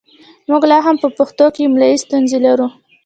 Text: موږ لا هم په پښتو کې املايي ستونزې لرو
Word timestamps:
موږ 0.49 0.63
لا 0.71 0.77
هم 0.85 0.95
په 1.03 1.07
پښتو 1.17 1.45
کې 1.55 1.61
املايي 1.67 1.97
ستونزې 2.05 2.37
لرو 2.45 2.67